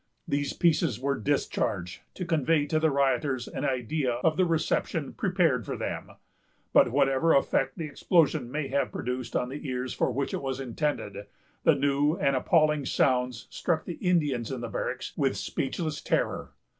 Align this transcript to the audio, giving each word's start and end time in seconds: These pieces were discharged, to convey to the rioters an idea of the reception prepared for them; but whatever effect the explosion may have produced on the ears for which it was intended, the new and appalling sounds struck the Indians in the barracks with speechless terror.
These 0.27 0.53
pieces 0.53 0.99
were 0.99 1.19
discharged, 1.19 2.01
to 2.15 2.25
convey 2.25 2.65
to 2.65 2.79
the 2.79 2.89
rioters 2.89 3.47
an 3.47 3.63
idea 3.65 4.13
of 4.13 4.35
the 4.35 4.45
reception 4.45 5.13
prepared 5.13 5.63
for 5.63 5.77
them; 5.77 6.09
but 6.73 6.91
whatever 6.91 7.35
effect 7.35 7.77
the 7.77 7.85
explosion 7.85 8.51
may 8.51 8.67
have 8.69 8.91
produced 8.91 9.35
on 9.35 9.49
the 9.49 9.67
ears 9.69 9.93
for 9.93 10.09
which 10.11 10.33
it 10.33 10.41
was 10.41 10.59
intended, 10.59 11.27
the 11.65 11.75
new 11.75 12.15
and 12.15 12.35
appalling 12.35 12.83
sounds 12.83 13.45
struck 13.51 13.85
the 13.85 13.99
Indians 14.01 14.51
in 14.51 14.61
the 14.61 14.69
barracks 14.69 15.13
with 15.15 15.37
speechless 15.37 16.01
terror. 16.01 16.49